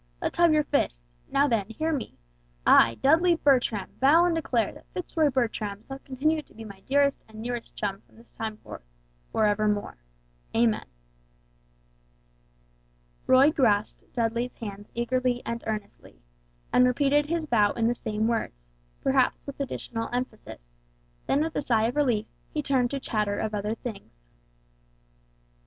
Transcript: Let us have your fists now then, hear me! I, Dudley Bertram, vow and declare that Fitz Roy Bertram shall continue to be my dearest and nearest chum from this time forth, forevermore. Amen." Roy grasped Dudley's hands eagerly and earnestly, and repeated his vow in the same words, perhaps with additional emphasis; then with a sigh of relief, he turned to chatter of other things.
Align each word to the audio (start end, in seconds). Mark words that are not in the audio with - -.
Let 0.19 0.33
us 0.33 0.37
have 0.39 0.51
your 0.51 0.63
fists 0.63 1.03
now 1.29 1.47
then, 1.47 1.69
hear 1.69 1.93
me! 1.93 2.17
I, 2.65 2.95
Dudley 3.03 3.35
Bertram, 3.35 3.87
vow 3.99 4.25
and 4.25 4.33
declare 4.33 4.71
that 4.73 4.87
Fitz 4.95 5.15
Roy 5.15 5.29
Bertram 5.29 5.79
shall 5.87 5.99
continue 5.99 6.41
to 6.41 6.53
be 6.55 6.63
my 6.63 6.79
dearest 6.87 7.23
and 7.27 7.39
nearest 7.39 7.75
chum 7.75 8.01
from 8.01 8.15
this 8.15 8.31
time 8.31 8.57
forth, 8.57 8.81
forevermore. 9.31 9.97
Amen." 10.55 10.85
Roy 13.27 13.51
grasped 13.51 14.11
Dudley's 14.11 14.55
hands 14.55 14.91
eagerly 14.95 15.43
and 15.45 15.63
earnestly, 15.67 16.23
and 16.73 16.83
repeated 16.87 17.27
his 17.27 17.45
vow 17.45 17.71
in 17.73 17.87
the 17.87 17.93
same 17.93 18.27
words, 18.27 18.71
perhaps 19.01 19.45
with 19.45 19.59
additional 19.59 20.09
emphasis; 20.11 20.67
then 21.27 21.41
with 21.41 21.55
a 21.55 21.61
sigh 21.61 21.83
of 21.89 21.95
relief, 21.95 22.25
he 22.49 22.63
turned 22.63 22.89
to 22.89 22.99
chatter 22.99 23.37
of 23.37 23.53
other 23.53 23.75
things. 23.75 24.25